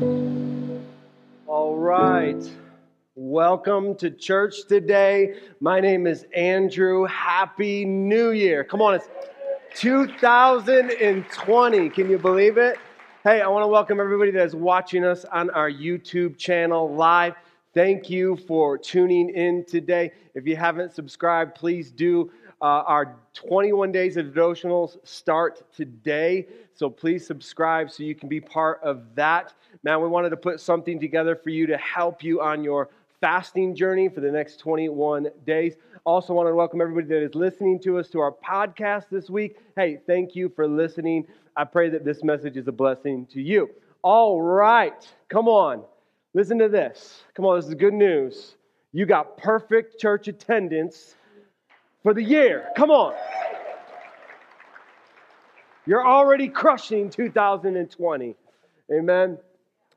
[0.00, 2.42] All right.
[3.16, 5.34] Welcome to church today.
[5.60, 7.04] My name is Andrew.
[7.04, 8.64] Happy New Year.
[8.64, 9.08] Come on, it's
[9.74, 11.90] 2020.
[11.90, 12.78] Can you believe it?
[13.24, 17.34] Hey, I want to welcome everybody that is watching us on our YouTube channel live.
[17.74, 20.12] Thank you for tuning in today.
[20.34, 22.30] If you haven't subscribed, please do.
[22.62, 26.46] Uh, our 21 days of devotionals start today.
[26.74, 29.54] So please subscribe so you can be part of that.
[29.82, 33.74] Man, we wanted to put something together for you to help you on your fasting
[33.74, 35.76] journey for the next 21 days.
[36.04, 39.58] Also, want to welcome everybody that is listening to us to our podcast this week.
[39.76, 41.26] Hey, thank you for listening.
[41.56, 43.70] I pray that this message is a blessing to you.
[44.02, 45.82] All right, come on.
[46.32, 47.22] Listen to this.
[47.34, 48.56] Come on, this is good news.
[48.92, 51.16] You got perfect church attendance
[52.02, 52.68] for the year.
[52.76, 53.14] Come on.
[55.86, 58.34] You're already crushing 2020.
[58.92, 59.38] Amen.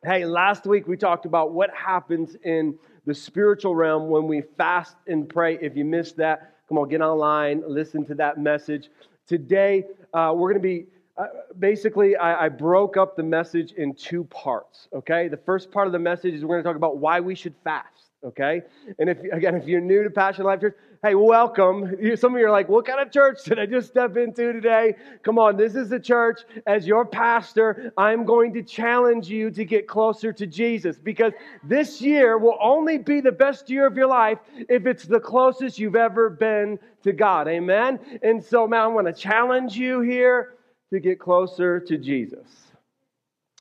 [0.03, 4.95] Hey, last week we talked about what happens in the spiritual realm when we fast
[5.07, 5.57] and pray.
[5.61, 8.89] If you missed that, come on, get online, listen to that message.
[9.27, 11.27] Today, uh, we're going to be uh,
[11.59, 15.27] basically, I, I, broke up the message in two parts, okay?
[15.27, 17.53] The first part of the message is we're going to talk about why we should
[17.63, 18.61] fast, okay?
[18.99, 21.97] And if, again, if you're new to Passionate Life Church, hey, welcome.
[22.15, 24.95] Some of you are like, what kind of church did I just step into today?
[25.21, 26.41] Come on, this is a church.
[26.65, 32.01] As your pastor, I'm going to challenge you to get closer to Jesus because this
[32.01, 35.97] year will only be the best year of your life if it's the closest you've
[35.97, 37.49] ever been to God.
[37.49, 37.99] Amen?
[38.21, 40.53] And so, man, I'm going to challenge you here
[40.91, 42.47] to get closer to Jesus.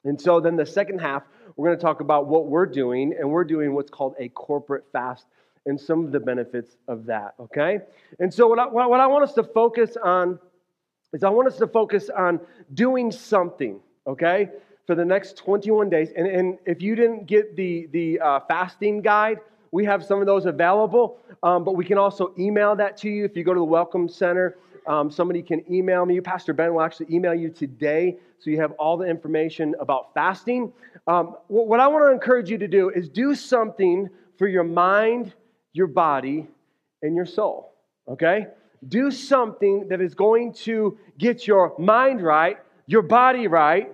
[0.05, 1.25] And so, then the second half,
[1.57, 4.85] we're going to talk about what we're doing, and we're doing what's called a corporate
[4.93, 5.27] fast
[5.67, 7.81] and some of the benefits of that, okay?
[8.19, 10.39] And so, what I, what I want us to focus on
[11.13, 12.41] is I want us to focus on
[12.75, 14.49] doing something, okay,
[14.87, 16.11] for the next 21 days.
[16.17, 19.39] And, and if you didn't get the, the uh, fasting guide,
[19.71, 23.25] we have some of those available, um, but we can also email that to you
[23.25, 24.57] if you go to the Welcome Center.
[24.87, 26.15] Um, somebody can email me.
[26.15, 30.13] You Pastor Ben will actually email you today so you have all the information about
[30.15, 30.73] fasting.
[31.07, 34.09] Um, what I want to encourage you to do is do something
[34.39, 35.33] for your mind
[35.73, 36.47] your body,
[37.03, 37.73] and your soul.
[38.09, 38.47] Okay?
[38.89, 43.93] Do something that is going to get your mind right, your body right,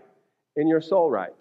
[0.57, 1.35] and your soul right.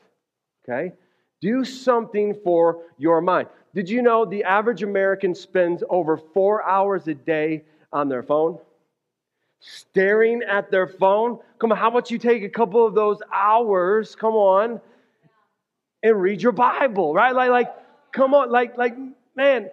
[0.67, 0.93] Okay?
[1.41, 3.47] Do something for your mind.
[3.73, 7.63] Did you know the average American spends over four hours a day
[7.93, 8.57] on their phone?
[9.59, 11.39] Staring at their phone?
[11.59, 14.81] Come on, how about you take a couple of those hours, come on,
[16.07, 17.35] and read your Bible, right?
[17.35, 17.73] Like, like,
[18.11, 18.95] come on, like, like,
[19.35, 19.69] man,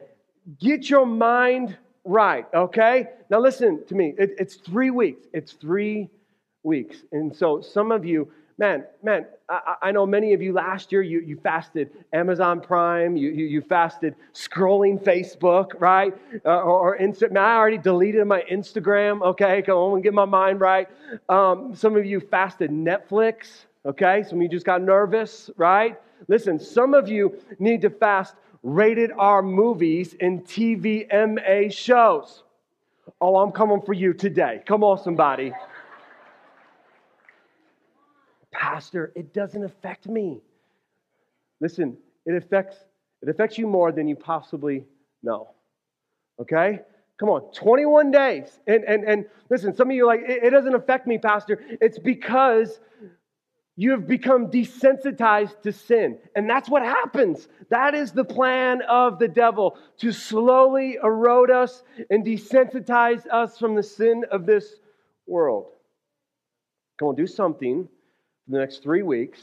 [0.60, 3.08] get your mind right, okay?
[3.30, 4.14] Now, listen to me.
[4.18, 5.26] It, it's three weeks.
[5.32, 6.10] It's three
[6.62, 6.98] weeks.
[7.12, 11.02] And so, some of you, man, man, I, I, know many of you last year,
[11.02, 16.14] you, you fasted Amazon Prime, you, you, you fasted scrolling Facebook, right?
[16.44, 19.62] Uh, or, or Insta- man, I already deleted my Instagram, okay?
[19.62, 20.88] Come on, get my mind right.
[21.28, 24.22] Um, some of you fasted Netflix, okay?
[24.22, 25.98] Some of you just got nervous, right?
[26.28, 32.42] Listen, some of you need to fast rated R movies and TVMA shows.
[33.20, 34.62] Oh, I'm coming for you today.
[34.66, 35.52] Come on, somebody.
[38.50, 40.40] Pastor, it doesn't affect me.
[41.60, 42.76] Listen, it affects
[43.22, 44.84] it affects you more than you possibly
[45.22, 45.48] know.
[46.38, 46.80] Okay?
[47.18, 48.60] Come on, 21 days.
[48.66, 51.60] And and and listen, some of you like, it, it doesn't affect me, Pastor.
[51.80, 52.80] It's because
[53.76, 56.18] you have become desensitized to sin.
[56.36, 57.48] And that's what happens.
[57.70, 63.74] That is the plan of the devil to slowly erode us and desensitize us from
[63.74, 64.76] the sin of this
[65.26, 65.66] world.
[66.98, 67.88] Come on, do something
[68.44, 69.40] for the next three weeks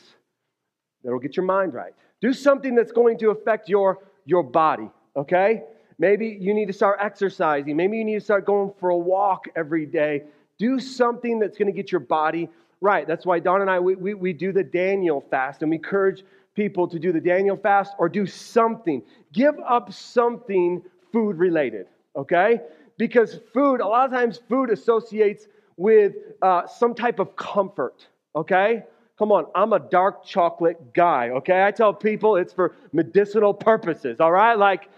[1.03, 1.94] that'll get your mind right.
[2.22, 5.64] Do something that's going to affect your, your body, okay?
[6.00, 7.75] Maybe you need to start exercising.
[7.75, 10.24] Maybe you need to start going for a walk every day.
[10.58, 12.50] Do something that's going to get your body
[12.81, 13.08] right.
[13.08, 16.23] That's why Don and I, we, we, we do the Daniel fast, and we encourage
[16.56, 19.02] people to do the Daniel fast or do something.
[19.32, 20.82] Give up something
[21.14, 22.61] food related, okay?
[22.97, 25.47] Because food, a lot of times, food associates
[25.78, 28.84] with uh, some type of comfort, okay?
[29.17, 31.64] Come on, I'm a dark chocolate guy, okay?
[31.64, 34.58] I tell people it's for medicinal purposes, all right?
[34.58, 34.90] Like,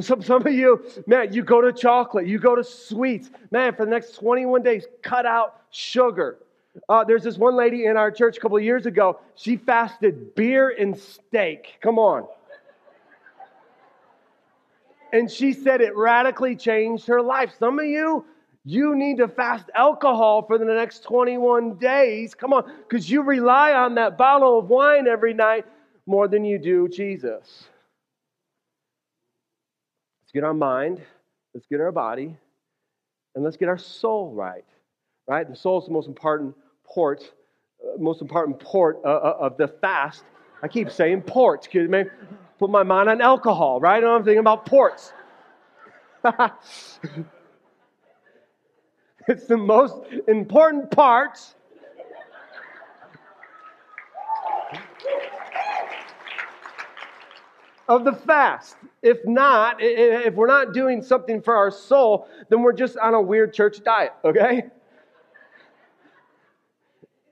[0.00, 3.30] some, some of you, man, you go to chocolate, you go to sweets.
[3.50, 6.38] Man, for the next 21 days, cut out sugar.
[6.88, 9.18] Uh, there's this one lady in our church a couple of years ago.
[9.34, 11.78] She fasted beer and steak.
[11.80, 12.26] Come on.
[15.12, 17.52] And she said it radically changed her life.
[17.58, 18.26] Some of you,
[18.64, 22.34] You need to fast alcohol for the next 21 days.
[22.34, 25.64] Come on, because you rely on that bottle of wine every night
[26.04, 27.68] more than you do Jesus.
[30.28, 31.00] Let's get our mind,
[31.54, 32.36] let's get our body,
[33.34, 34.66] and let's get our soul right.
[35.26, 35.48] Right?
[35.48, 36.54] The soul is the most important
[36.84, 37.32] port,
[37.82, 40.24] uh, most important port uh, uh, of the fast.
[40.62, 41.60] I keep saying port.
[41.60, 42.04] Excuse me.
[42.58, 44.04] Put my mind on alcohol, right?
[44.04, 45.14] I'm thinking about ports.
[49.28, 49.94] It's the most
[50.26, 51.38] important part
[57.88, 58.76] of the fast.
[59.02, 63.20] If not, if we're not doing something for our soul, then we're just on a
[63.20, 64.64] weird church diet, okay?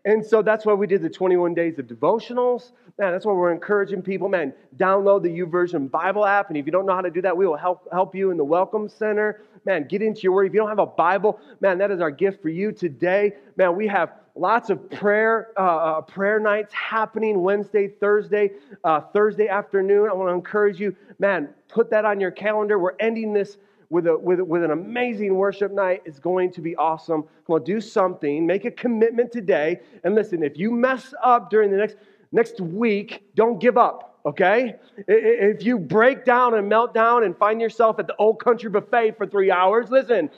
[0.07, 2.71] And so that's why we did the 21 days of devotionals.
[2.97, 4.29] Man, that's why we're encouraging people.
[4.29, 6.49] Man, download the YouVersion Bible app.
[6.49, 8.37] And if you don't know how to do that, we will help, help you in
[8.37, 9.43] the Welcome Center.
[9.65, 10.47] Man, get into your word.
[10.47, 13.33] If you don't have a Bible, man, that is our gift for you today.
[13.57, 18.53] Man, we have lots of prayer uh, uh, prayer nights happening Wednesday, Thursday,
[18.85, 20.09] uh, Thursday afternoon.
[20.11, 22.79] I want to encourage you, man, put that on your calendar.
[22.79, 23.57] We're ending this
[23.89, 26.03] with, a, with, with an amazing worship night.
[26.05, 27.23] It's going to be awesome.
[27.47, 28.47] Come on, do something.
[28.47, 29.81] Make a commitment today.
[30.05, 31.97] And listen, if you mess up during the next,
[32.33, 34.77] next week, don't give up, okay?
[35.07, 39.17] If you break down and melt down and find yourself at the old country buffet
[39.17, 40.31] for three hours, listen.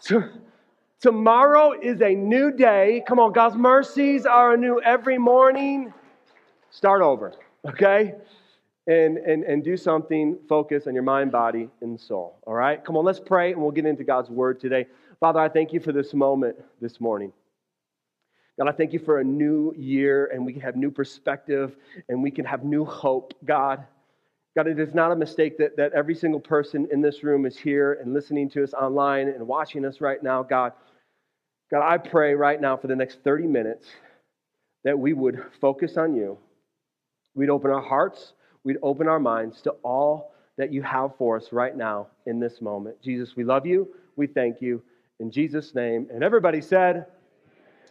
[0.00, 0.22] So,
[1.04, 3.02] tomorrow is a new day.
[3.06, 5.92] Come on, God's mercies are new every morning.
[6.70, 7.34] Start over,
[7.68, 8.14] okay?
[8.86, 12.38] and, and, and do something, focus on your mind, body, and soul.
[12.46, 12.82] All right?
[12.82, 14.86] Come on, let's pray and we'll get into God's word today.
[15.20, 17.34] Father, I thank you for this moment this morning.
[18.58, 21.76] God, I thank you for a new year and we can have new perspective
[22.08, 23.84] and we can have new hope, God.
[24.56, 27.58] God, it is not a mistake that, that every single person in this room is
[27.58, 30.72] here and listening to us online and watching us right now, God.
[31.74, 33.88] God, I pray right now for the next 30 minutes
[34.84, 36.38] that we would focus on you.
[37.34, 41.52] We'd open our hearts we'd open our minds to all that you have for us
[41.52, 43.02] right now in this moment.
[43.02, 43.88] Jesus, we love you.
[44.14, 44.84] We thank you.
[45.18, 46.06] In Jesus' name.
[46.14, 47.06] And everybody said,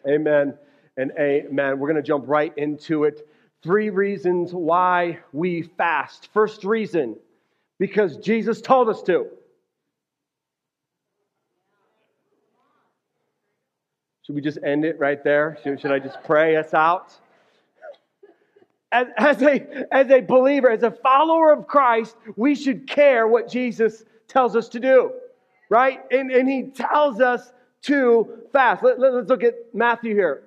[0.07, 0.53] Amen
[0.95, 1.77] and amen.
[1.77, 3.27] We're going to jump right into it.
[3.63, 6.29] Three reasons why we fast.
[6.33, 7.17] First reason,
[7.79, 9.27] because Jesus told us to.
[14.25, 15.57] Should we just end it right there?
[15.63, 17.13] Should, should I just pray us out?
[18.93, 23.49] as, as, a, as a believer, as a follower of Christ, we should care what
[23.49, 25.11] Jesus tells us to do,
[25.69, 25.99] right?
[26.11, 27.51] And, and he tells us
[27.83, 28.83] to fast.
[28.83, 30.43] Let, let, let's look at Matthew here.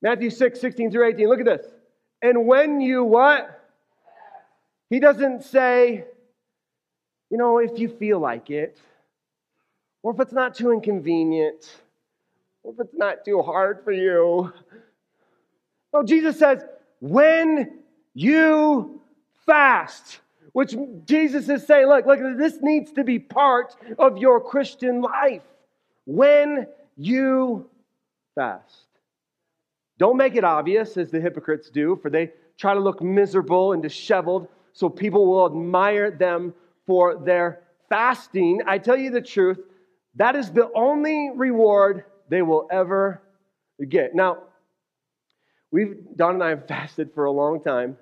[0.00, 1.28] Matthew 6, 16 through 18.
[1.28, 1.66] Look at this.
[2.22, 3.54] And when you what?
[4.88, 6.04] He doesn't say,
[7.30, 8.80] you know, if you feel like it,
[10.02, 11.70] or if it's not too inconvenient,
[12.64, 14.52] if it's not too hard for you.
[15.92, 16.64] No, Jesus says,
[17.00, 17.78] when
[18.14, 19.00] you
[19.46, 20.20] fast.
[20.52, 20.74] Which
[21.04, 25.42] Jesus is saying, look, look, this needs to be part of your Christian life.
[26.04, 26.66] When
[26.96, 27.68] you
[28.34, 28.86] fast.
[29.98, 33.82] Don't make it obvious, as the hypocrites do, for they try to look miserable and
[33.82, 36.54] disheveled so people will admire them
[36.86, 38.60] for their fasting.
[38.66, 39.58] I tell you the truth,
[40.16, 43.20] that is the only reward they will ever
[43.88, 44.14] get.
[44.14, 44.38] Now,
[45.70, 47.96] We've, Don and I have fasted for a long time,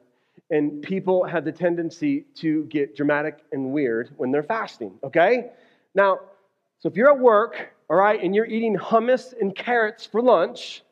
[0.50, 5.50] and people have the tendency to get dramatic and weird when they're fasting, okay?
[5.94, 6.20] Now,
[6.78, 10.82] so if you're at work, all right, and you're eating hummus and carrots for lunch,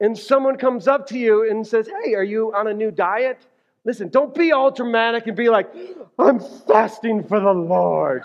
[0.00, 3.46] and someone comes up to you and says, Hey, are you on a new diet?
[3.84, 5.70] Listen, don't be all dramatic and be like,
[6.18, 8.24] I'm fasting for the Lord.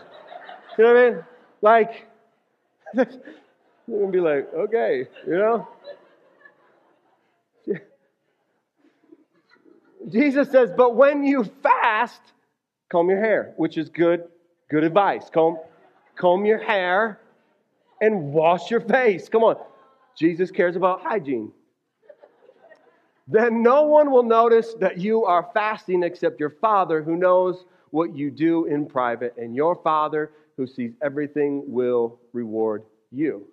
[0.77, 1.23] You know what I mean?
[1.61, 2.07] Like,
[3.87, 5.67] you're gonna be like, okay, you know?
[10.11, 12.21] Jesus says, but when you fast,
[12.91, 14.23] comb your hair, which is good,
[14.69, 15.29] good advice.
[15.29, 15.57] Comb,
[16.15, 17.19] comb your hair
[18.01, 19.29] and wash your face.
[19.29, 19.57] Come on.
[20.17, 21.51] Jesus cares about hygiene.
[23.27, 28.15] Then no one will notice that you are fasting except your Father who knows what
[28.15, 33.47] you do in private, and your Father who sees everything will reward you.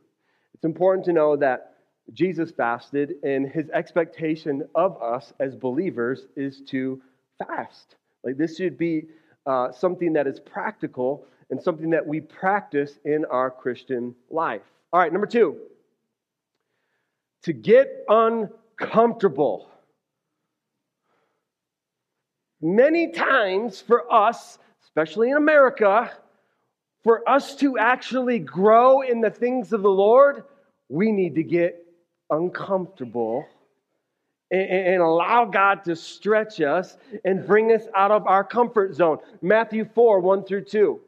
[0.62, 1.74] It's important to know that
[2.12, 7.02] Jesus fasted, and his expectation of us as believers is to
[7.36, 7.96] fast.
[8.22, 9.06] Like this should be
[9.44, 14.62] uh, something that is practical and something that we practice in our Christian life.
[14.92, 15.56] All right, number two,
[17.42, 19.68] to get uncomfortable.
[22.60, 26.12] Many times for us, especially in America,
[27.02, 30.44] for us to actually grow in the things of the Lord,
[30.88, 31.84] we need to get
[32.30, 33.46] uncomfortable
[34.50, 39.18] and, allow God to stretch us and bring us out of our comfort zone.
[39.40, 41.00] Matthew 4 1 through 2.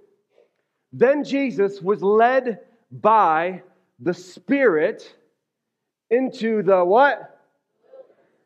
[0.92, 2.60] Then Jesus was led
[2.90, 3.62] by
[3.98, 5.14] the Spirit
[6.10, 7.40] into the what?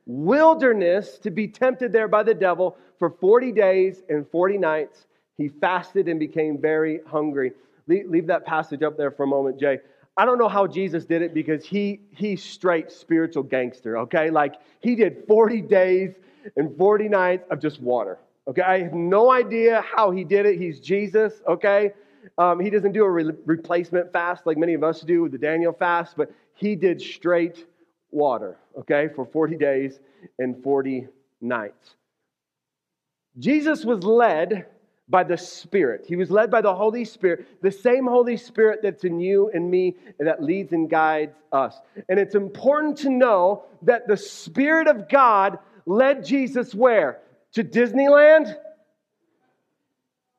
[0.06, 5.06] Wilderness to be tempted there by the devil for 40 days and 40 nights.
[5.38, 7.52] He fasted and became very hungry.
[7.86, 9.78] Leave, leave that passage up there for a moment, Jay.
[10.16, 14.30] I don't know how Jesus did it because he he's straight spiritual gangster, okay?
[14.30, 16.12] Like he did 40 days
[16.56, 18.18] and 40 nights of just water.
[18.48, 20.58] Okay, I have no idea how he did it.
[20.58, 21.92] He's Jesus, okay?
[22.36, 25.38] Um, he doesn't do a re- replacement fast like many of us do with the
[25.38, 27.66] Daniel fast, but he did straight
[28.10, 30.00] water, okay, for 40 days
[30.38, 31.06] and 40
[31.40, 31.94] nights.
[33.38, 34.66] Jesus was led
[35.08, 36.04] by the Spirit.
[36.06, 39.70] He was led by the Holy Spirit, the same Holy Spirit that's in you and
[39.70, 41.78] me and that leads and guides us.
[42.08, 47.20] And it's important to know that the Spirit of God led Jesus where?
[47.52, 48.54] To Disneyland?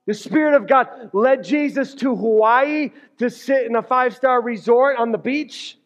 [0.06, 4.98] The Spirit of God led Jesus to Hawaii to sit in a five star resort
[4.98, 5.78] on the beach.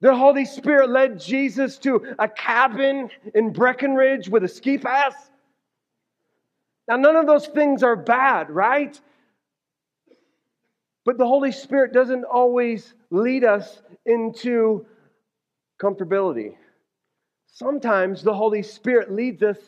[0.00, 5.14] The Holy Spirit led Jesus to a cabin in Breckenridge with a ski pass.
[6.88, 8.98] Now, none of those things are bad, right?
[11.04, 14.86] But the Holy Spirit doesn't always lead us into
[15.80, 16.54] comfortability.
[17.46, 19.58] Sometimes the Holy Spirit leads us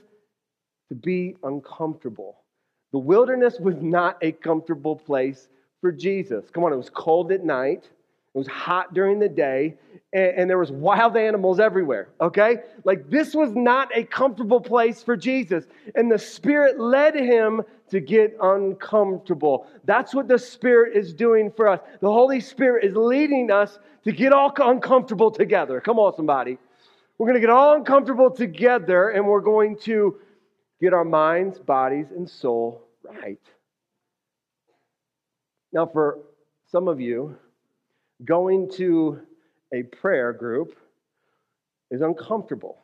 [0.88, 2.44] to be uncomfortable.
[2.92, 5.48] The wilderness was not a comfortable place
[5.80, 6.46] for Jesus.
[6.52, 7.88] Come on, it was cold at night.
[8.34, 9.74] It was hot during the day,
[10.12, 12.58] and, and, there was wild animals everywhere, okay?
[12.84, 15.64] Like this was not a comfortable place for Jesus.
[15.94, 19.66] And the Spirit led him to get uncomfortable.
[19.84, 21.80] That's what the Spirit is doing for us.
[22.00, 25.80] The Holy Spirit is leading us to get all uncomfortable together.
[25.80, 26.58] Come on, somebody.
[27.16, 30.20] We're going to get all uncomfortable together, and we're going to
[30.80, 33.40] get our minds, bodies, and soul right.
[35.72, 36.20] Now, for
[36.70, 37.36] some of you,
[38.24, 39.20] going to
[39.72, 40.76] a prayer group
[41.90, 42.78] is uncomfortable.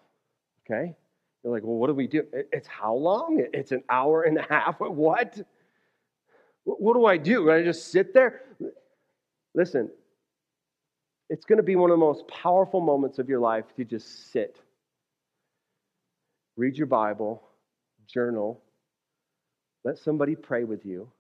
[0.65, 0.95] Okay?
[1.43, 2.25] You're like, well, what do we do?
[2.33, 3.45] It's how long?
[3.53, 4.77] It's an hour and a half.
[4.81, 5.41] What?
[6.65, 7.51] What do I do?
[7.51, 8.41] I just sit there?
[9.55, 9.91] Listen,
[11.29, 14.33] it's going to be one of the most powerful moments of your life to just
[14.33, 14.61] sit,
[16.57, 17.43] read your Bible,
[18.07, 18.63] journal,
[19.85, 21.11] let somebody pray with you.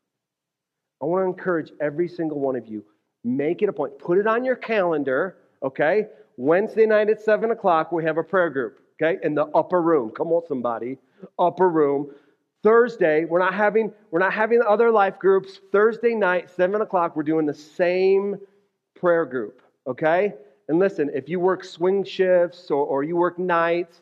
[1.02, 2.84] I want to encourage every single one of you
[3.24, 3.98] Make it a point.
[3.98, 6.08] Put it on your calendar, okay?
[6.36, 9.18] Wednesday night at 7 o'clock, we have a prayer group, okay?
[9.24, 10.10] In the upper room.
[10.10, 10.98] Come on, somebody.
[11.38, 12.10] Upper room.
[12.62, 15.60] Thursday, we're not having we're not having other life groups.
[15.70, 18.36] Thursday night, 7 o'clock, we're doing the same
[18.94, 20.34] prayer group, okay?
[20.68, 24.00] And listen, if you work swing shifts or, or you work nights,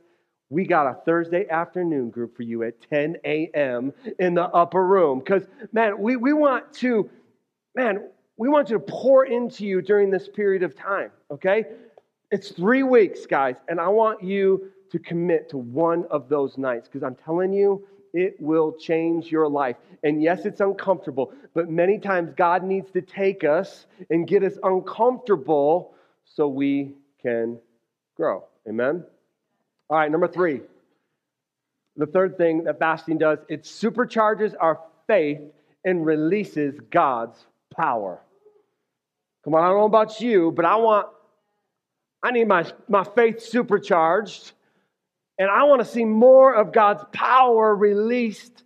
[0.49, 3.93] we got a Thursday afternoon group for you at 10 a.m.
[4.19, 5.19] in the upper room.
[5.19, 7.11] Because, man, we, we want to,
[7.75, 11.65] man, we want to pour into you during this period of time, okay?
[12.31, 16.89] It's three weeks, guys, and I want you to commit to one of those nights
[16.89, 19.77] because I'm telling you, it will change your life.
[20.03, 24.55] And yes, it's uncomfortable, but many times God needs to take us and get us
[24.63, 27.59] uncomfortable so we can
[28.17, 28.45] grow.
[28.69, 29.05] Amen?
[29.89, 30.61] All right, number three.
[31.97, 35.41] The third thing that fasting does, it supercharges our faith
[35.85, 38.21] and releases God's power.
[39.45, 41.09] Come on, I don't know about you, but I want,
[42.23, 44.53] I need my, my faith supercharged,
[45.39, 48.63] and I want to see more of God's power released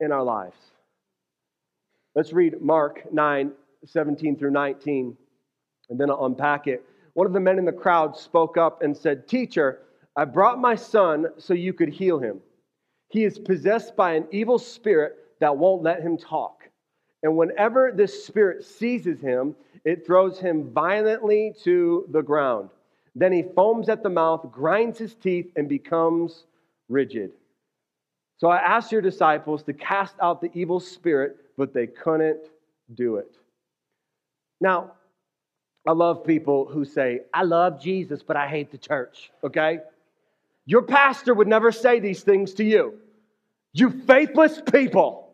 [0.00, 0.56] in our lives.
[2.14, 3.52] Let's read Mark 9,
[3.84, 5.16] 17 through 19,
[5.88, 6.84] and then I'll unpack it.
[7.14, 9.80] One of the men in the crowd spoke up and said, Teacher,
[10.16, 12.40] I brought my son so you could heal him.
[13.08, 16.55] He is possessed by an evil spirit that won't let him talk.
[17.22, 22.70] And whenever this spirit seizes him, it throws him violently to the ground.
[23.14, 26.44] Then he foams at the mouth, grinds his teeth, and becomes
[26.88, 27.32] rigid.
[28.38, 32.40] So I asked your disciples to cast out the evil spirit, but they couldn't
[32.94, 33.34] do it.
[34.60, 34.92] Now,
[35.88, 39.78] I love people who say, I love Jesus, but I hate the church, okay?
[40.66, 42.94] Your pastor would never say these things to you.
[43.72, 45.25] You faithless people.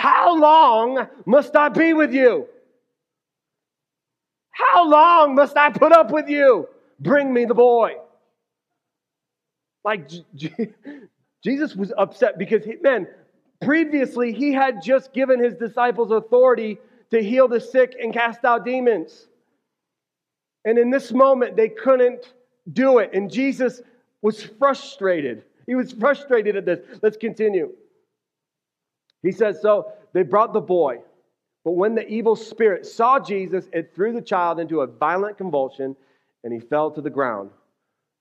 [0.00, 2.46] How long must I be with you?
[4.50, 6.68] How long must I put up with you?
[6.98, 7.94] Bring me the boy.
[9.84, 10.10] Like
[11.44, 13.06] Jesus was upset because, he, man,
[13.60, 16.78] Previously, he had just given his disciples authority
[17.10, 19.26] to heal the sick and cast out demons.
[20.64, 22.32] And in this moment, they couldn't
[22.72, 23.10] do it.
[23.12, 23.82] And Jesus
[24.22, 25.44] was frustrated.
[25.66, 26.80] He was frustrated at this.
[27.02, 27.72] Let's continue.
[29.22, 30.98] He says, So they brought the boy.
[31.64, 35.94] But when the evil spirit saw Jesus, it threw the child into a violent convulsion,
[36.42, 37.50] and he fell to the ground,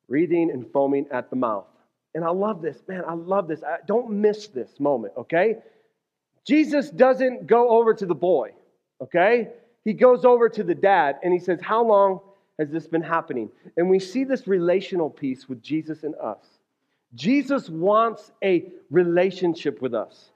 [0.10, 1.68] breathing and foaming at the mouth.
[2.16, 3.04] And I love this, man.
[3.08, 3.64] I love this.
[3.64, 5.58] I, don't miss this moment, okay?
[6.46, 8.52] Jesus doesn't go over to the boy,
[9.02, 9.50] okay?
[9.86, 12.20] He goes over to the dad and he says, How long
[12.58, 13.50] has this been happening?
[13.78, 16.44] And we see this relational piece with Jesus and us.
[17.16, 20.32] Jesus wants a relationship with us.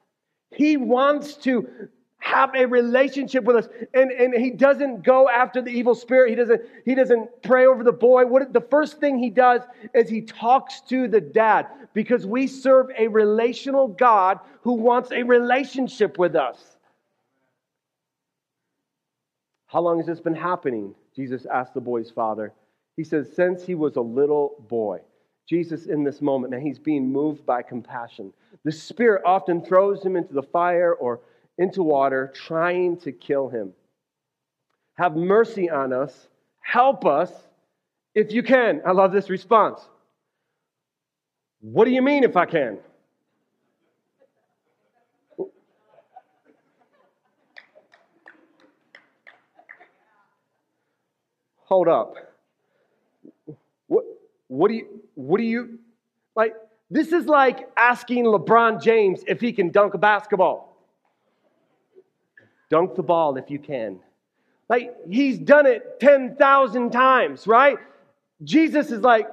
[0.54, 1.90] He wants to
[2.24, 3.68] have a relationship with us.
[3.94, 6.30] And, and he doesn't go after the evil spirit.
[6.30, 8.26] He doesn't, he doesn't pray over the boy.
[8.26, 9.62] What the first thing he does
[9.94, 15.24] is he talks to the dad because we serve a relational God who wants a
[15.24, 16.58] relationship with us.
[19.68, 20.96] How long has this been happening?
[21.16, 22.54] Jesus asked the boy's father.
[22.96, 25.02] He says, Since he was a little boy.
[25.48, 28.32] Jesus, in this moment, and he's being moved by compassion.
[28.64, 31.20] The Spirit often throws him into the fire or
[31.58, 33.74] into water, trying to kill him.
[34.96, 36.28] Have mercy on us.
[36.62, 37.32] Help us
[38.16, 38.82] if you can.
[38.86, 39.82] I love this response.
[41.60, 42.78] What do you mean if I can?
[51.66, 52.33] Hold up.
[54.54, 55.80] What, do you, what do you,
[56.36, 56.54] like,
[56.92, 60.78] this is like asking LeBron James if he can dunk a basketball.
[62.70, 64.00] Dunk the ball if you can.
[64.70, 67.78] Like, he's done it 10,000 times, right?
[68.44, 69.28] Jesus is like,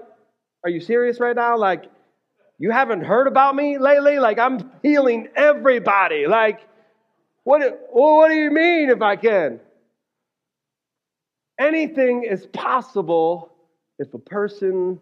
[0.64, 1.58] Are you serious right now?
[1.58, 1.84] Like,
[2.56, 4.18] you haven't heard about me lately?
[4.18, 6.26] Like, I'm healing everybody.
[6.26, 6.60] Like,
[7.44, 7.60] what,
[7.90, 9.60] what do you mean if I can?
[11.58, 13.52] Anything is possible
[13.98, 14.98] if a person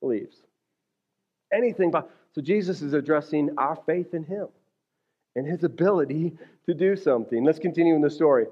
[0.00, 0.36] believes.
[1.52, 1.90] Anything.
[1.90, 2.10] But.
[2.34, 4.48] So, Jesus is addressing our faith in Him
[5.38, 6.32] and his ability
[6.66, 7.44] to do something.
[7.44, 8.46] Let's continue in the story.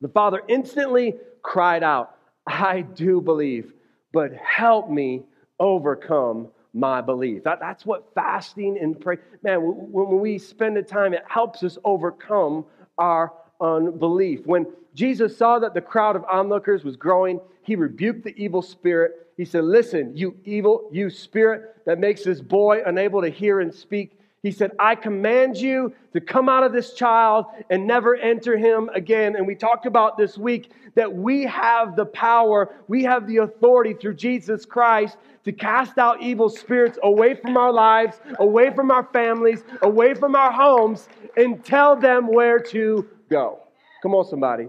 [0.00, 2.14] The father instantly cried out,
[2.46, 3.72] I do believe,
[4.12, 5.22] but help me
[5.58, 7.44] overcome my belief.
[7.44, 11.78] That, that's what fasting and pray, man, when we spend the time, it helps us
[11.82, 12.64] overcome
[12.98, 14.46] our unbelief.
[14.46, 19.12] When Jesus saw that the crowd of onlookers was growing, he rebuked the evil spirit.
[19.38, 23.72] He said, Listen, you evil, you spirit that makes this boy unable to hear and
[23.72, 28.56] speak, he said, I command you to come out of this child and never enter
[28.56, 29.36] him again.
[29.36, 33.94] And we talked about this week that we have the power, we have the authority
[33.94, 39.04] through Jesus Christ to cast out evil spirits away from our lives, away from our
[39.12, 43.60] families, away from our homes, and tell them where to go.
[44.02, 44.68] Come on, somebody.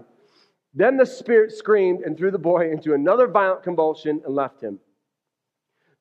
[0.74, 4.78] Then the spirit screamed and threw the boy into another violent convulsion and left him.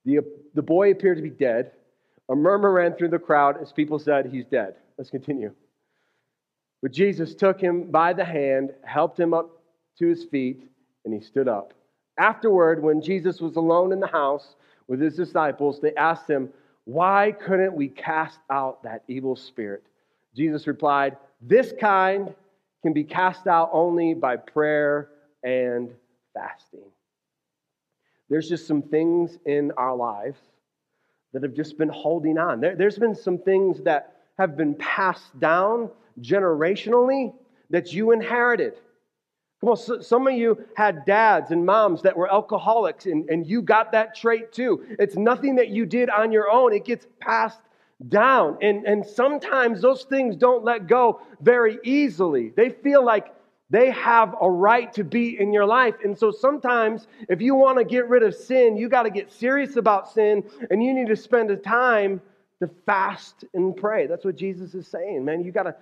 [0.05, 0.19] The,
[0.53, 1.71] the boy appeared to be dead.
[2.29, 4.75] A murmur ran through the crowd as people said, He's dead.
[4.97, 5.53] Let's continue.
[6.81, 9.61] But Jesus took him by the hand, helped him up
[9.97, 10.69] to his feet,
[11.03, 11.73] and he stood up.
[12.17, 14.55] Afterward, when Jesus was alone in the house
[14.87, 16.49] with his disciples, they asked him,
[16.85, 19.83] Why couldn't we cast out that evil spirit?
[20.35, 22.33] Jesus replied, This kind
[22.81, 25.09] can be cast out only by prayer
[25.43, 25.89] and
[26.33, 26.85] fasting.
[28.29, 30.39] There's just some things in our lives
[31.33, 32.61] that have just been holding on.
[32.61, 35.89] There, has been some things that have been passed down
[36.21, 37.33] generationally
[37.69, 38.73] that you inherited.
[39.61, 43.45] Come on, so, some of you had dads and moms that were alcoholics, and, and
[43.45, 44.85] you got that trait too.
[44.97, 47.59] It's nothing that you did on your own, it gets passed
[48.07, 48.57] down.
[48.61, 52.53] And, and sometimes those things don't let go very easily.
[52.55, 53.33] They feel like
[53.69, 55.95] they have a right to be in your life.
[56.03, 59.31] And so sometimes, if you want to get rid of sin, you got to get
[59.31, 62.21] serious about sin and you need to spend a time
[62.61, 64.07] to fast and pray.
[64.07, 65.43] That's what Jesus is saying, man.
[65.43, 65.75] You got to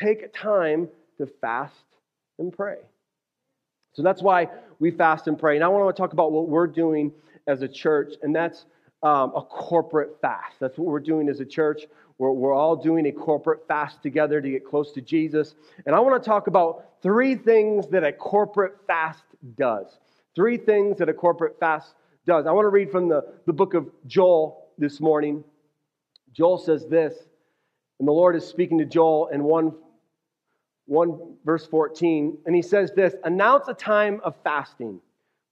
[0.00, 1.74] take time to fast
[2.38, 2.78] and pray.
[3.94, 5.56] So that's why we fast and pray.
[5.56, 7.12] And I want to talk about what we're doing
[7.46, 8.66] as a church, and that's
[9.02, 10.56] um, a corporate fast.
[10.60, 11.86] That's what we're doing as a church.
[12.18, 15.54] We're, we're all doing a corporate fast together to get close to Jesus.
[15.86, 19.22] And I want to talk about three things that a corporate fast
[19.56, 19.98] does.
[20.34, 21.94] Three things that a corporate fast
[22.26, 22.46] does.
[22.46, 25.44] I want to read from the, the book of Joel this morning.
[26.32, 27.14] Joel says this,
[27.98, 29.72] and the Lord is speaking to Joel in 1,
[30.86, 35.00] 1 verse 14, and he says this Announce a time of fasting,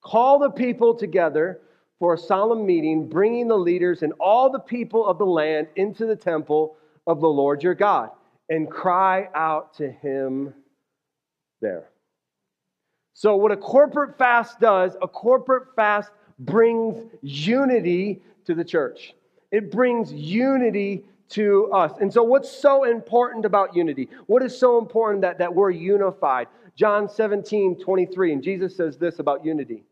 [0.02, 1.60] call the people together
[1.98, 6.06] for a solemn meeting, bringing the leaders and all the people of the land into
[6.06, 8.10] the temple of the Lord your God
[8.48, 10.52] and cry out to him
[11.60, 11.88] there.
[13.14, 19.14] So, what a corporate fast does, a corporate fast brings unity to the church.
[19.50, 21.92] It brings unity to us.
[22.00, 24.10] And so, what's so important about unity?
[24.26, 26.48] What is so important that, that we're unified?
[26.76, 29.82] John 17, 23, and Jesus says this about unity.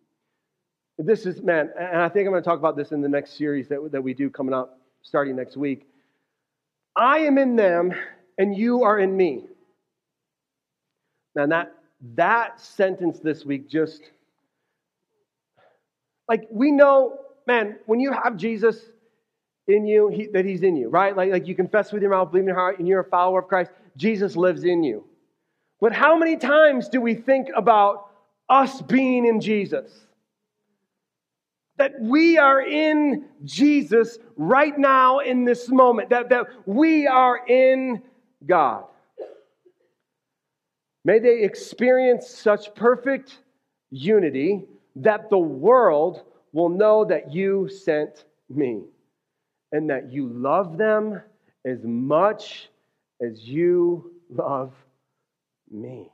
[0.98, 3.36] This is, man, and I think I'm going to talk about this in the next
[3.36, 5.88] series that, that we do coming up starting next week.
[6.94, 7.92] I am in them,
[8.38, 9.44] and you are in me.
[11.34, 11.74] Man, that,
[12.14, 14.02] that sentence this week just,
[16.28, 18.80] like, we know, man, when you have Jesus,
[19.66, 21.16] in you, he, that he's in you, right?
[21.16, 23.40] Like, like you confess with your mouth, believe in your heart, and you're a follower
[23.40, 23.70] of Christ.
[23.96, 25.04] Jesus lives in you.
[25.80, 28.10] But how many times do we think about
[28.48, 29.90] us being in Jesus?
[31.76, 38.02] That we are in Jesus right now in this moment, that, that we are in
[38.46, 38.84] God.
[41.04, 43.40] May they experience such perfect
[43.90, 44.64] unity
[44.96, 48.82] that the world will know that you sent me
[49.72, 51.20] and that you love them
[51.66, 52.68] as much
[53.20, 54.72] as you love
[55.70, 56.10] me.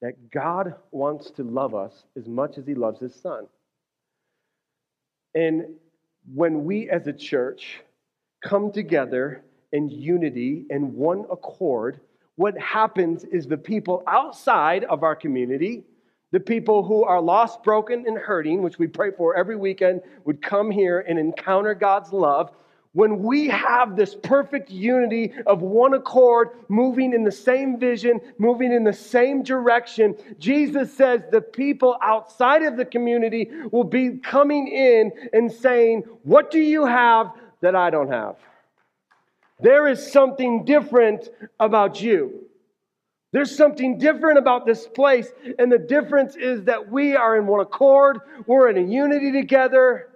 [0.00, 3.46] That God wants to love us as much as he loves his son.
[5.34, 5.66] And
[6.32, 7.80] when we as a church
[8.42, 12.00] come together in unity and one accord,
[12.36, 15.84] what happens is the people outside of our community
[16.30, 20.42] the people who are lost, broken, and hurting, which we pray for every weekend, would
[20.42, 22.50] come here and encounter God's love.
[22.92, 28.72] When we have this perfect unity of one accord, moving in the same vision, moving
[28.72, 34.68] in the same direction, Jesus says the people outside of the community will be coming
[34.68, 38.36] in and saying, What do you have that I don't have?
[39.60, 41.28] There is something different
[41.60, 42.48] about you.
[43.32, 47.60] There's something different about this place, and the difference is that we are in one
[47.60, 50.08] accord, we're in a unity together,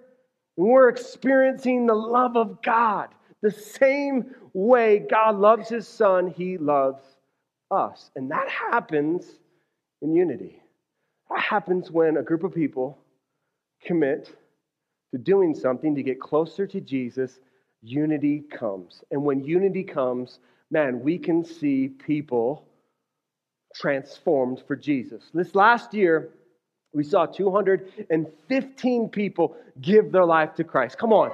[0.56, 3.08] and we're experiencing the love of God.
[3.42, 7.02] The same way God loves his son, he loves
[7.70, 8.10] us.
[8.16, 9.24] And that happens
[10.02, 10.60] in unity.
[11.30, 12.98] That happens when a group of people
[13.84, 14.36] commit
[15.12, 17.40] to doing something to get closer to Jesus.
[17.82, 19.02] Unity comes.
[19.10, 20.38] And when unity comes,
[20.70, 22.66] man, we can see people
[23.74, 25.30] transformed for Jesus.
[25.32, 26.30] This last year,
[26.92, 30.98] we saw 215 people give their life to Christ.
[30.98, 31.30] Come on.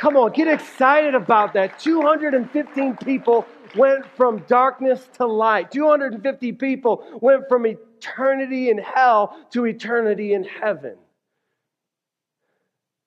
[0.00, 1.78] Come on, get excited about that.
[1.78, 3.44] 215 people
[3.76, 5.70] went from darkness to light.
[5.70, 10.96] 250 people went from eternity in hell to eternity in heaven.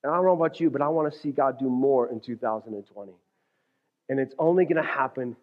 [0.03, 2.19] And I don't know about you, but I want to see God do more in
[2.19, 3.11] 2020.
[4.09, 5.35] And it's only going to happen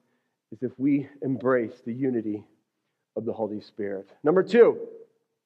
[0.53, 2.45] is if we embrace the unity
[3.16, 4.09] of the Holy Spirit.
[4.23, 4.79] Number two,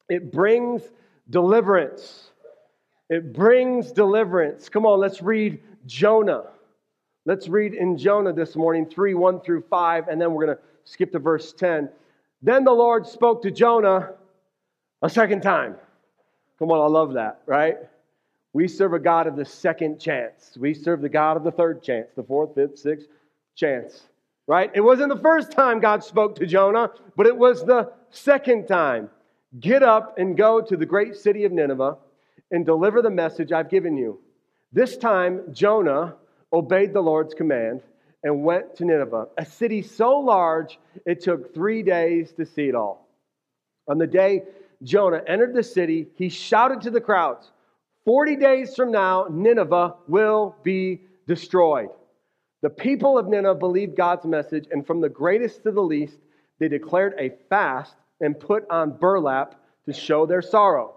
[0.08, 0.82] it brings
[1.30, 2.30] deliverance.
[3.10, 4.68] It brings deliverance.
[4.68, 6.44] Come on, let's read Jonah.
[7.26, 10.62] Let's read in Jonah this morning, 3 1 through 5, and then we're going to
[10.84, 11.88] skip to verse 10.
[12.42, 14.12] Then the Lord spoke to Jonah
[15.02, 15.76] a second time.
[16.58, 17.76] Come on, I love that, right?
[18.52, 20.56] We serve a God of the second chance.
[20.58, 23.08] We serve the God of the third chance, the fourth, fifth, sixth
[23.56, 24.04] chance
[24.46, 24.70] right?
[24.74, 29.10] It wasn't the first time God spoke to Jonah, but it was the second time.
[29.60, 31.96] Get up and go to the great city of Nineveh
[32.50, 34.18] and deliver the message I've given you.
[34.72, 36.16] This time, Jonah
[36.52, 37.82] obeyed the Lord's command
[38.24, 42.74] and went to Nineveh, a city so large it took three days to see it
[42.74, 43.06] all.
[43.86, 44.42] On the day
[44.82, 47.52] Jonah entered the city, he shouted to the crowds
[48.04, 51.88] 40 days from now, Nineveh will be destroyed.
[52.62, 56.18] The people of Nineveh believed God's message, and from the greatest to the least,
[56.58, 59.54] they declared a fast and put on burlap
[59.86, 60.94] to show their sorrow.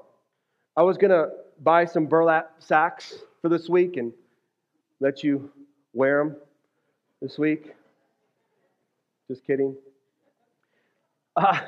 [0.76, 1.30] I was going to
[1.62, 4.14] buy some burlap sacks for this week and
[5.00, 5.52] let you
[5.94, 6.36] wear them
[7.22, 7.74] this week.
[9.30, 9.76] Just kidding.
[11.36, 11.60] Uh,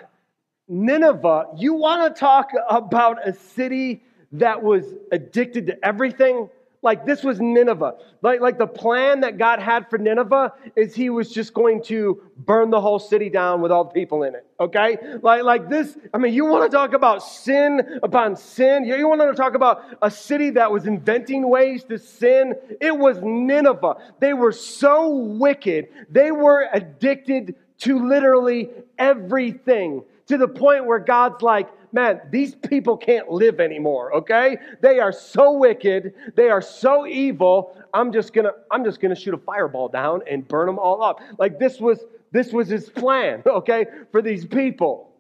[0.68, 6.50] Nineveh, you want to talk about a city that was addicted to everything?
[6.82, 7.96] Like this was Nineveh.
[8.22, 12.22] Like, like the plan that God had for Nineveh is he was just going to
[12.38, 14.46] burn the whole city down with all the people in it.
[14.62, 14.98] Okay?
[15.22, 18.86] Like, like this, I mean, you want to talk about sin upon sin?
[18.86, 22.56] You want to talk about a city that was inventing ways to sin?
[22.80, 23.96] It was Nineveh.
[24.20, 25.90] They were so wicked.
[26.10, 32.96] They were addicted to literally everything to the point where God's like, man, these people
[32.96, 34.58] can't live anymore, okay?
[34.82, 37.76] They are so wicked, they are so evil.
[37.94, 41.20] I'm just gonna, I'm just gonna shoot a fireball down and burn them all up.
[41.38, 45.12] Like this was this was his plan, okay, for these people.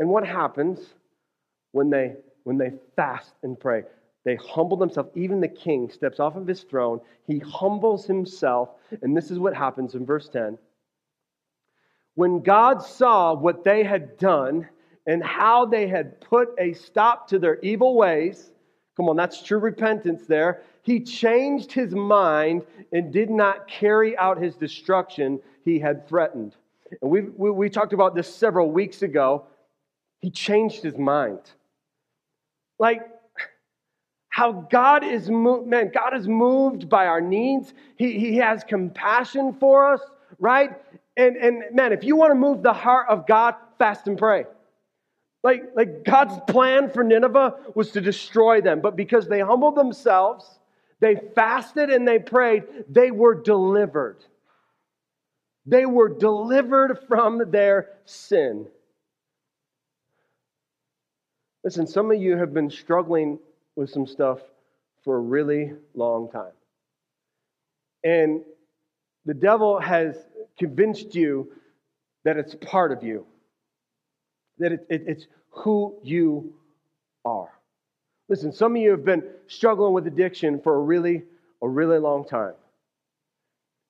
[0.00, 0.80] And what happens
[1.72, 3.84] when they when they fast and pray?
[4.24, 5.10] They humble themselves.
[5.14, 7.00] Even the king steps off of his throne.
[7.26, 8.70] He humbles himself.
[9.02, 10.58] And this is what happens in verse 10.
[12.18, 14.68] When God saw what they had done
[15.06, 18.50] and how they had put a stop to their evil ways,
[18.96, 20.62] come on, that's true repentance there.
[20.82, 26.56] He changed his mind and did not carry out his destruction he had threatened.
[27.02, 29.44] And we, we, we talked about this several weeks ago.
[30.18, 31.38] He changed his mind.
[32.80, 33.02] Like,
[34.28, 37.74] how God is moved, man, God is moved by our needs.
[37.94, 40.00] He, he has compassion for us,
[40.40, 40.82] right?
[41.18, 44.44] And, and man, if you want to move the heart of God, fast and pray.
[45.42, 50.58] Like, like God's plan for Nineveh was to destroy them, but because they humbled themselves,
[51.00, 54.24] they fasted and they prayed, they were delivered.
[55.66, 58.66] They were delivered from their sin.
[61.64, 63.38] Listen, some of you have been struggling
[63.76, 64.38] with some stuff
[65.04, 66.52] for a really long time.
[68.04, 68.42] And
[69.24, 70.16] the devil has
[70.58, 71.52] convinced you
[72.24, 73.26] that it's part of you,
[74.58, 76.52] that it, it, it's who you
[77.24, 77.50] are.
[78.28, 81.22] Listen, some of you have been struggling with addiction for a really,
[81.62, 82.54] a really long time.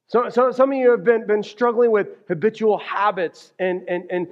[0.06, 4.28] So, so some of you have been, been struggling with habitual habits and, and, and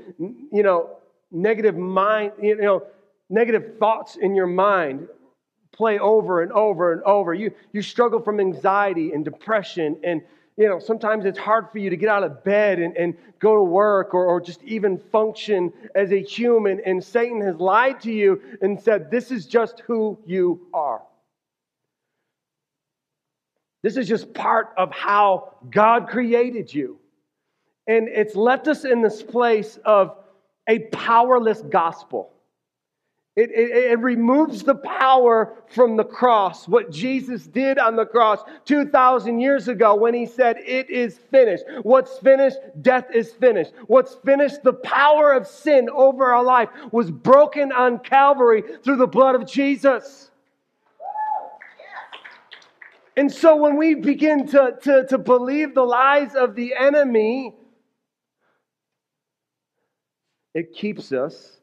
[0.53, 0.91] you know,
[1.31, 2.85] negative mind, you know,
[3.29, 5.09] negative thoughts in your mind
[5.73, 7.35] play over and over and over.
[7.35, 9.99] You, you struggle from anxiety and depression.
[10.03, 10.23] And,
[10.57, 13.57] you know, sometimes it's hard for you to get out of bed and, and go
[13.57, 16.81] to work or, or just even function as a human.
[16.87, 21.03] And Satan has lied to you and said, This is just who you are.
[23.83, 26.99] This is just part of how God created you.
[27.87, 30.17] And it's left us in this place of
[30.69, 32.33] a powerless gospel.
[33.37, 36.67] It, it, it, removes the power from the cross.
[36.67, 41.65] What Jesus did on the cross 2,000 years ago when he said, It is finished.
[41.83, 42.57] What's finished?
[42.81, 43.73] Death is finished.
[43.89, 44.63] What's finished?
[44.63, 49.47] The power of sin over our life was broken on Calvary through the blood of
[49.47, 50.31] Jesus.
[53.19, 57.55] And so when we begin to, to, to believe the lies of the enemy,
[60.55, 61.56] it keeps us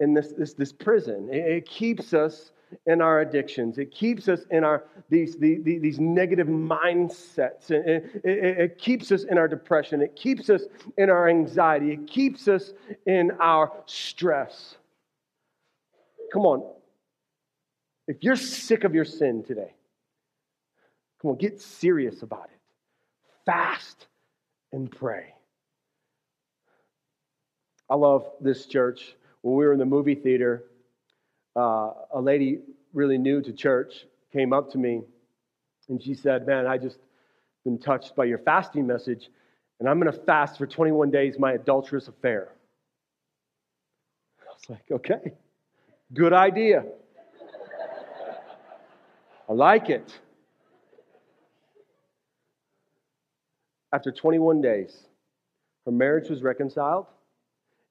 [0.00, 1.28] in this, this, this prison.
[1.30, 2.52] It, it keeps us
[2.86, 3.78] in our addictions.
[3.78, 7.70] It keeps us in our these, these, these negative mindsets.
[7.70, 10.00] It, it, it, keeps us in our depression.
[10.02, 10.62] It keeps us
[10.96, 11.92] in our anxiety.
[11.92, 12.72] It keeps us
[13.06, 14.76] in our stress.
[16.32, 16.64] Come on.
[18.06, 19.74] If you're sick of your sin today,
[21.20, 22.60] come on, get serious about it.
[23.46, 24.06] Fast
[24.72, 25.34] and pray.
[27.88, 30.64] I love this church when we were in the movie theater,
[31.56, 32.60] uh, a lady
[32.92, 35.02] really new to church came up to me
[35.88, 36.98] and she said, Man, I just
[37.64, 39.28] been touched by your fasting message,
[39.78, 42.52] and I'm going to fast for 21 days my adulterous affair.
[44.40, 45.32] I was like, Okay,
[46.12, 46.84] good idea.
[49.48, 50.16] I like it.
[53.92, 54.96] After 21 days,
[55.84, 57.06] her marriage was reconciled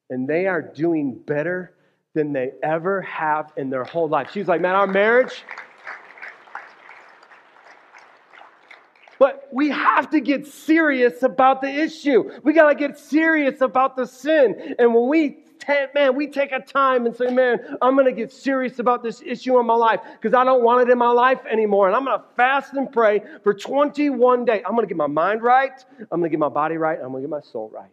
[0.10, 1.74] and they are doing better
[2.14, 4.32] than they ever have in their whole life.
[4.32, 5.44] She's like, man, our marriage.
[9.20, 12.32] But we have to get serious about the issue.
[12.44, 14.76] We got to get serious about the sin.
[14.80, 15.44] And when we,
[15.94, 19.22] man, we take a time and say, man, I'm going to get serious about this
[19.24, 21.88] issue in my life because I don't want it in my life anymore.
[21.88, 24.64] And I'm going to fast and pray for 21 days.
[24.66, 25.74] I'm going to get my mind right.
[26.00, 26.98] I'm going to get my body right.
[26.98, 27.92] I'm going to get my soul right.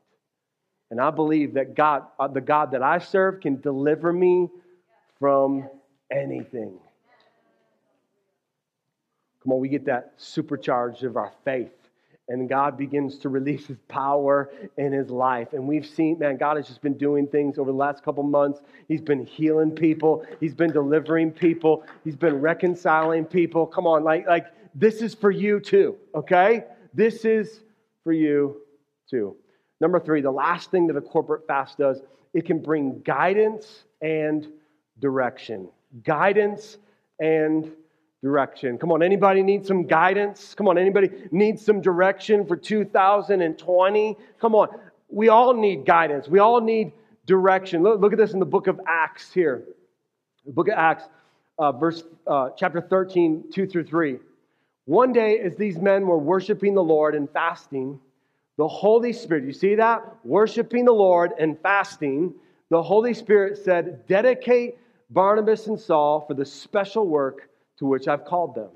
[0.91, 4.49] And I believe that God, uh, the God that I serve, can deliver me
[5.19, 5.69] from
[6.11, 6.79] anything.
[9.43, 11.71] Come on, we get that supercharge of our faith.
[12.29, 15.53] And God begins to release His power in His life.
[15.53, 18.61] And we've seen, man, God has just been doing things over the last couple months.
[18.89, 23.67] He's been healing people, He's been delivering people, He's been reconciling people.
[23.67, 26.65] Come on, like, like this is for you too, okay?
[26.93, 27.61] This is
[28.03, 28.63] for you
[29.09, 29.37] too.
[29.81, 32.01] Number three, the last thing that a corporate fast does,
[32.33, 34.47] it can bring guidance and
[35.01, 35.69] direction.
[36.05, 36.79] Guidance
[37.21, 37.71] and
[38.23, 38.79] direction.
[38.79, 40.55] Come on, anybody need some guidance?
[40.55, 44.17] Come on, anybody need some direction for 2020?
[44.41, 44.69] Come on,
[45.09, 46.29] we all need guidance.
[46.29, 46.93] We all need
[47.27, 47.83] direction.
[47.83, 49.65] Look, look at this in the book of Acts here.
[50.45, 51.05] The book of Acts,
[51.59, 54.19] uh, verse uh, chapter 13, 2 through 3.
[54.87, 58.01] One day, as these men were worshiping the Lord and fasting,
[58.57, 60.03] the Holy Spirit, you see that?
[60.25, 62.35] Worshiping the Lord and fasting,
[62.71, 64.79] the Holy Spirit said, Dedicate
[65.11, 68.71] Barnabas and Saul for the special work to which I've called them.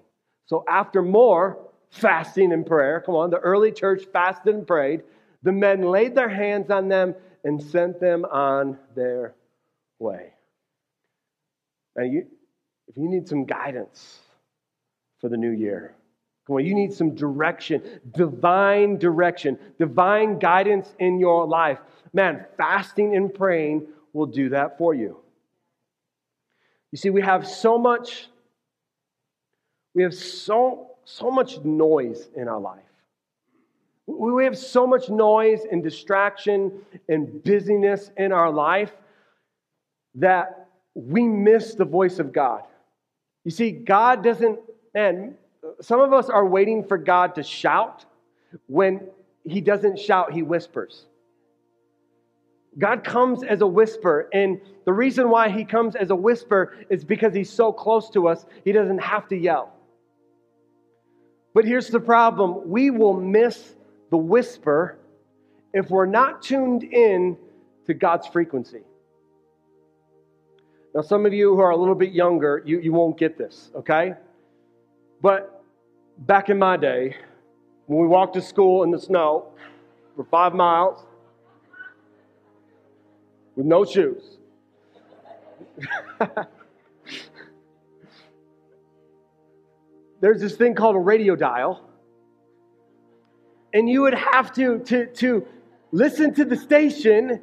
[0.46, 1.58] So, after more
[1.90, 5.02] fasting and prayer, come on, the early church fasted and prayed,
[5.42, 7.14] the men laid their hands on them
[7.44, 9.34] and sent them on their
[9.98, 10.34] way.
[11.96, 12.26] Now, you,
[12.88, 14.18] if you need some guidance
[15.20, 15.94] for the new year,
[16.58, 21.78] you need some direction, divine direction, divine guidance in your life.
[22.12, 25.18] Man, fasting and praying will do that for you.
[26.90, 28.26] You see, we have so much,
[29.94, 32.82] we have so, so much noise in our life.
[34.06, 36.72] We have so much noise and distraction
[37.08, 38.92] and busyness in our life
[40.16, 42.64] that we miss the voice of God.
[43.44, 44.58] You see, God doesn't,
[44.94, 45.36] and
[45.80, 48.04] some of us are waiting for God to shout.
[48.66, 49.08] When
[49.44, 51.06] He doesn't shout, He whispers.
[52.78, 57.04] God comes as a whisper, and the reason why He comes as a whisper is
[57.04, 59.72] because He's so close to us, He doesn't have to yell.
[61.52, 63.74] But here's the problem we will miss
[64.10, 64.98] the whisper
[65.72, 67.36] if we're not tuned in
[67.86, 68.82] to God's frequency.
[70.94, 73.70] Now, some of you who are a little bit younger, you, you won't get this,
[73.76, 74.14] okay?
[75.22, 75.62] But
[76.18, 77.16] back in my day,
[77.86, 79.52] when we walked to school in the snow
[80.16, 81.04] for five miles
[83.56, 84.38] with no shoes,
[90.20, 91.86] there's this thing called a radio dial.
[93.72, 95.46] And you would have to, to, to
[95.92, 97.40] listen to the station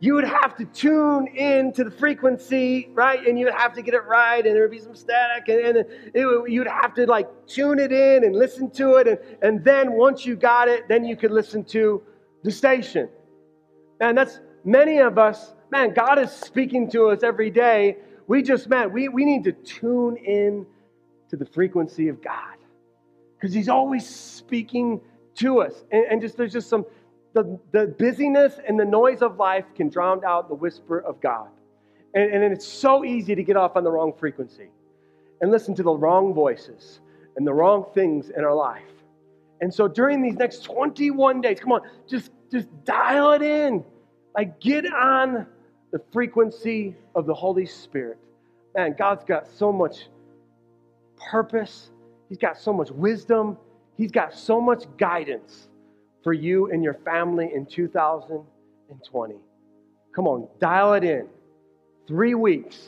[0.00, 3.26] you would have to tune in to the frequency, right?
[3.26, 5.76] And you would have to get it right, and there would be some static, and,
[5.76, 9.08] and it, you'd have to like tune it in and listen to it.
[9.08, 12.02] And, and then once you got it, then you could listen to
[12.44, 13.08] the station.
[14.00, 17.96] And that's many of us, man, God is speaking to us every day.
[18.28, 20.64] We just, man, we, we need to tune in
[21.30, 22.56] to the frequency of God
[23.34, 25.00] because He's always speaking
[25.36, 25.84] to us.
[25.90, 26.84] And, and just there's just some
[27.34, 31.48] the, the busyness and the noise of life can drown out the whisper of God.
[32.14, 34.68] And, and it's so easy to get off on the wrong frequency
[35.40, 37.00] and listen to the wrong voices
[37.36, 38.82] and the wrong things in our life.
[39.60, 43.84] And so during these next 21 days, come on, just, just dial it in.
[44.34, 45.46] Like get on
[45.90, 48.18] the frequency of the Holy Spirit.
[48.74, 50.08] Man, God's got so much
[51.30, 51.90] purpose,
[52.28, 53.56] He's got so much wisdom,
[53.96, 55.67] He's got so much guidance
[56.22, 59.34] for you and your family in 2020.
[60.14, 61.28] Come on, dial it in.
[62.06, 62.78] Three weeks,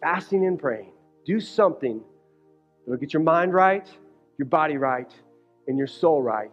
[0.00, 0.92] fasting and praying.
[1.24, 2.00] Do something
[2.84, 3.86] that will get your mind right,
[4.38, 5.12] your body right,
[5.66, 6.52] and your soul right.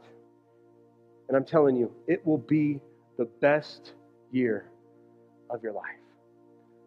[1.27, 2.81] And I'm telling you, it will be
[3.17, 3.93] the best
[4.31, 4.69] year
[5.49, 5.83] of your life.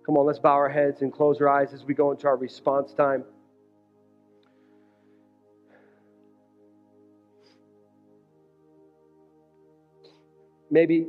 [0.04, 2.36] Come on, let's bow our heads and close our eyes as we go into our
[2.36, 3.24] response time.
[10.70, 11.06] Maybe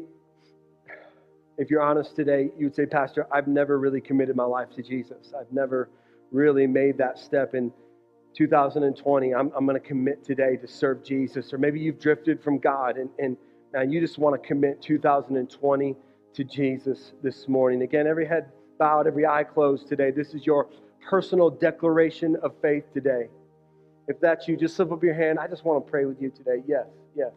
[1.59, 5.33] if you're honest today, you'd say, Pastor, I've never really committed my life to Jesus.
[5.37, 5.89] I've never
[6.31, 7.73] really made that step in
[8.37, 9.35] 2020.
[9.35, 11.51] I'm, I'm going to commit today to serve Jesus.
[11.51, 13.35] Or maybe you've drifted from God and, and
[13.73, 15.95] now you just want to commit 2020
[16.33, 17.81] to Jesus this morning.
[17.81, 20.11] Again, every head bowed, every eye closed today.
[20.11, 20.69] This is your
[21.09, 23.27] personal declaration of faith today.
[24.07, 25.39] If that's you, just slip up your hand.
[25.39, 26.63] I just want to pray with you today.
[26.65, 27.33] Yes, yes,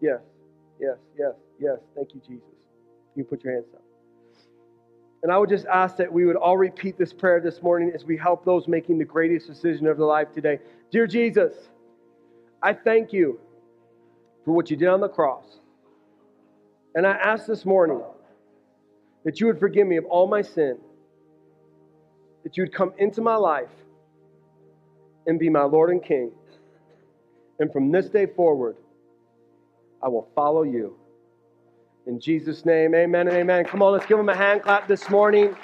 [0.00, 0.20] yes
[0.82, 1.78] yes, yes, yes.
[1.94, 2.44] Thank you, Jesus.
[3.14, 3.82] You put your hands up.
[5.22, 8.04] And I would just ask that we would all repeat this prayer this morning as
[8.04, 10.58] we help those making the greatest decision of their life today.
[10.90, 11.54] Dear Jesus,
[12.60, 13.38] I thank you
[14.44, 15.44] for what you did on the cross.
[16.96, 18.02] And I ask this morning
[19.24, 20.76] that you would forgive me of all my sin,
[22.42, 23.70] that you would come into my life
[25.26, 26.32] and be my Lord and King.
[27.60, 28.76] And from this day forward,
[30.02, 30.96] I will follow you.
[32.06, 33.64] In Jesus' name, amen and amen.
[33.64, 35.56] Come on, let's give him a hand clap this morning.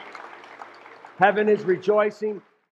[1.19, 2.43] Heaven is rejoicing.